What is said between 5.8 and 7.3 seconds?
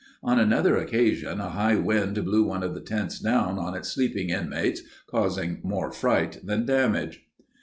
fright than damage.